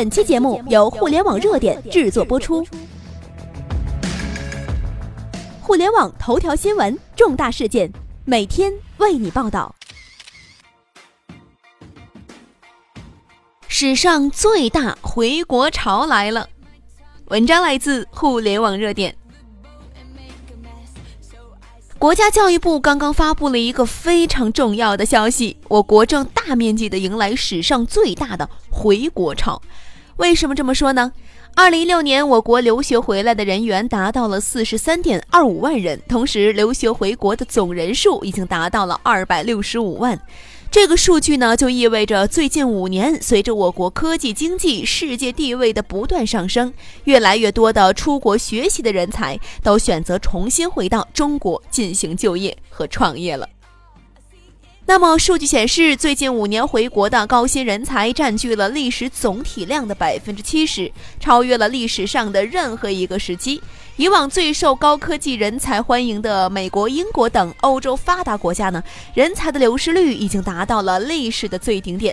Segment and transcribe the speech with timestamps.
[0.00, 2.66] 本期节目由互联网热点制作播出。
[5.60, 7.92] 互联网头条新闻，重大事件，
[8.24, 9.74] 每天为你报道。
[13.68, 16.48] 史上最大回国潮来了。
[17.26, 19.14] 文章来自互联网热点。
[21.98, 29.60] 国家教育部刚刚发布了一个非常重要的消息，我国正大面积的迎来史上最大的回国潮。
[30.20, 31.12] 为什么这么说呢？
[31.54, 40.20] 二零一六年，我国留学回来的人员达到了四十三点二五万人，同时留学回国的总人数已经达到了二百六十五万。
[40.70, 46.70] 这个数据呢，就意味着最近五年，随着我国科技经济世界地位的不断上升，
[47.04, 53.48] 越来越多的出国学习的人才都选择重新回到中国进行就业和创业了。
[54.90, 63.62] 那么，数据显示，最近五年回国的高薪人才占据了历史总体量的百分之七十，超越了历史上的任何一个时期。
[63.94, 68.82] 以往最受高科技人才欢迎的美国、英国等欧洲发达国家呢，
[69.14, 72.12] 人才的流失率已经达到了历史的最顶点。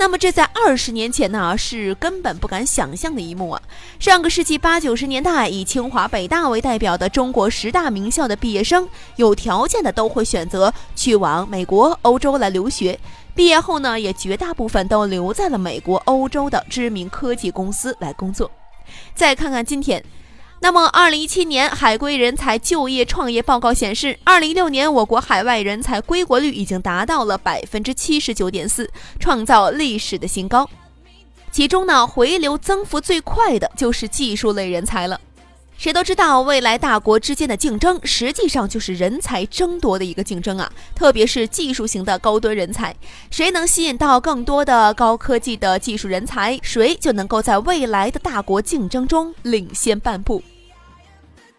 [0.00, 3.60] 那么这在二十年前呢，是根本不敢想象的一幕啊！
[3.98, 12.98] 上个世纪八九十年代，以清华、北大为代表的中国十大名校的毕业生，有条件的都会选择去往美国、欧洲来留学。
[13.34, 18.48] 毕业后呢，也绝大部分都留在了美国、欧洲的知名科技公司来工作。
[19.16, 20.02] 再看看今天。
[20.60, 30.68] 那么，二零一七年海归人才就业创业报告显示，二零一六年我国海外人才归国率已经达到了百分之七十九点四，创造历史的新高。
[31.52, 35.20] 其中呢，回流增幅最快的就是技术类人才了。
[35.78, 40.68] 谁都知道，未来大国之间的竞争实际上就是人才争夺的一个竞争啊！
[40.92, 42.92] 特别是技术型的高端人才，
[43.30, 50.42] 谁能吸引到更多的高科技的技术人才，谁就能够在未来的大国竞争中领先半步。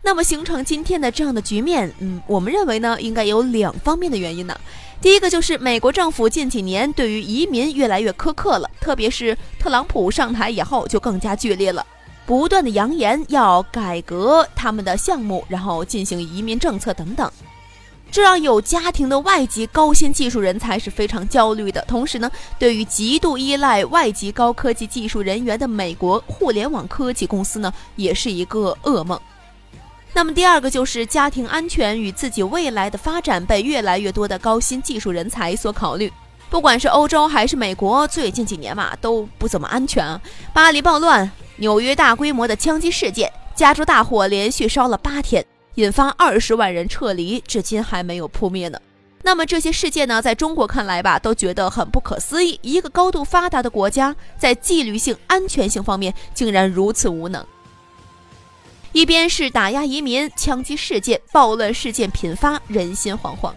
[0.00, 4.56] 那么，形成今天的这样的局面，嗯，我们认为呢，应该有两方面的原因呢。
[5.00, 11.84] 第一个就是美国政府近几年对于移民越来越苛刻了，特别是特朗普上台以后就更加剧烈了。
[12.26, 17.30] 不断的扬言要改革他们的项目，然后进行移民政策等等，
[18.10, 21.82] 这让有家庭的外籍高新技术人才是非常焦虑的。
[21.88, 29.20] 同时呢，对于极度依赖外籍高科技技术人员的美国互联网科技公司呢，也是一个噩梦。
[30.14, 36.10] 那么第二个就是家庭安全与自己未来的发展被越来越多的高新技术人才所考虑。
[36.48, 40.20] 不管是欧洲还是美国，最近几年嘛都不怎么安全啊，
[40.52, 41.28] 巴黎暴乱。
[41.56, 45.44] 纽约大规模的枪击事件，加州大火连续烧了八天，
[45.76, 48.80] 引发二十万人撤离，至今还没有扑灭呢。
[49.22, 52.58] 那么这些事件呢，在中国看来吧，都觉得很不可思议。
[52.60, 57.46] 一个高度发达的国家，在纪律性、安全性方面竟然如此无能。
[58.92, 63.52] 一边是打压移民、枪击事件、暴乱事件频发，人心惶惶；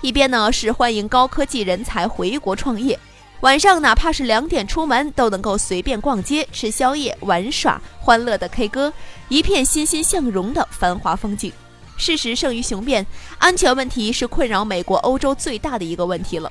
[0.00, 2.98] 一边呢是欢迎高科技人才回国创业。
[3.40, 8.92] 晚上哪怕是两点出门，都能够随便逛街、吃宵夜、玩耍，欢乐的 K 歌，
[9.28, 11.52] 一片欣欣向荣的繁华风景。
[11.96, 13.06] 事实胜于雄辩，
[13.38, 16.50] 安全问题是困扰美国、欧洲最大的一个问题了。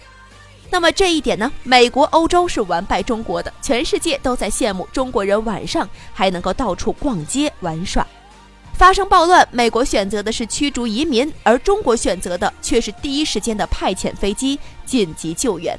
[0.69, 8.07] 那么这一点呢，美国、欧洲是完败中国的，全世界都在羡慕中国人晚上还能够到处逛街玩耍。
[8.73, 15.77] 发生暴乱，美国选择的是驱逐移民，而中国选择的却是第一时间的派遣飞机紧急救援。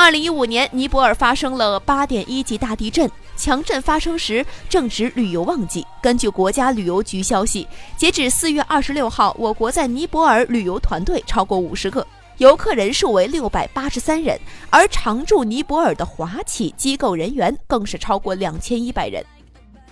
[0.00, 5.84] 二零一五年，尼泊尔发生了八点一级大地震，强震发生时正值旅游旺季。
[6.00, 7.66] 根据国家旅游局消息，
[7.96, 14.38] 截止四月二十六号，我国在尼泊尔旅游团队超过五十个，游客人数为六百八十三人，
[14.70, 19.26] 而常驻尼泊尔的华企机构人员更是超过两千一百人。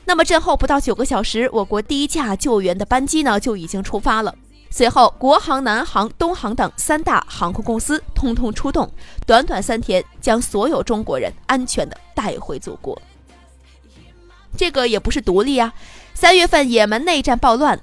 [0.04, 4.32] 那么震后不到九个小时，我国第一架救援的班机呢就已经出发了。
[4.70, 8.90] 随后，国航、南航、东航等三大航空公司通通出动，
[9.26, 13.00] 短短三天将所有中国人安全的带回祖国。
[14.56, 15.72] 这个也不是独立啊！
[16.14, 17.78] 三月份也门内战暴乱，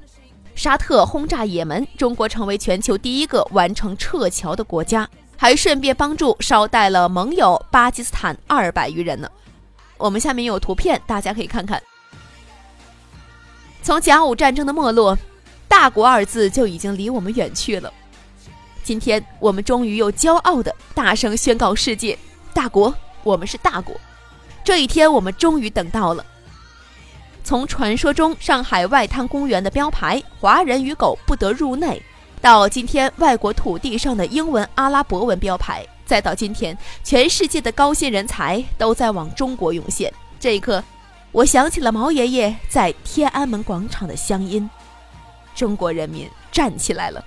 [0.56, 5.08] 沙特轰炸也门，中国成为全球第一个完成撤侨的国家，
[5.38, 9.30] 还顺便帮助捎带了盟友巴基斯坦二百余人呢。
[9.98, 11.82] 我们下面有图片，大家可以看看。
[13.82, 15.18] 从甲午战争的没落。
[15.68, 17.92] 大国二字就已经离我们远去了。
[18.84, 22.18] 今天我们终于又骄傲的大声宣告世界：
[22.54, 22.94] 大国，
[23.24, 23.96] 我们是大国。
[24.64, 26.26] 这一天我们终于等到了。
[27.44, 32.02] 从传说中上海外滩公园的标牌“华人与狗不得入内”，
[32.42, 40.14] 到今天外国土地上的英文、阿拉伯文标牌，再到今天全世界的高薪人才都在往中国涌现。
[40.40, 40.82] 这一刻，
[41.34, 44.70] 我想起了毛爷爷在天安门广场的乡音
[45.56, 47.24] ：“中国人民站起来了，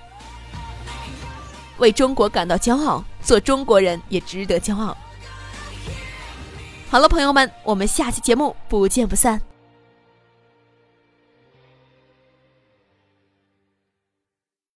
[1.77, 4.95] 为中国感到骄傲，做中国人也值得骄傲。”
[6.89, 9.41] 好了，朋友们，我们下期节目不见不散。